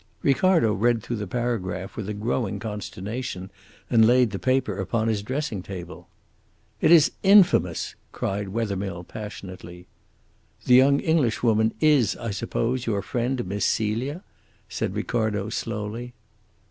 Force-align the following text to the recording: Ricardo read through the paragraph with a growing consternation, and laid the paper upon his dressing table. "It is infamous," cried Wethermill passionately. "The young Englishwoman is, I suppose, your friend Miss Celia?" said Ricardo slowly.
Ricardo 0.23 0.73
read 0.73 1.03
through 1.03 1.17
the 1.17 1.27
paragraph 1.27 1.95
with 1.95 2.09
a 2.09 2.15
growing 2.15 2.57
consternation, 2.57 3.51
and 3.87 4.03
laid 4.03 4.31
the 4.31 4.39
paper 4.39 4.79
upon 4.79 5.07
his 5.07 5.21
dressing 5.21 5.61
table. 5.61 6.07
"It 6.81 6.89
is 6.91 7.11
infamous," 7.21 7.93
cried 8.11 8.47
Wethermill 8.49 9.03
passionately. 9.03 9.85
"The 10.65 10.73
young 10.73 11.01
Englishwoman 11.01 11.75
is, 11.79 12.17
I 12.17 12.31
suppose, 12.31 12.87
your 12.87 13.03
friend 13.03 13.45
Miss 13.47 13.63
Celia?" 13.63 14.23
said 14.67 14.95
Ricardo 14.95 15.49
slowly. 15.49 16.13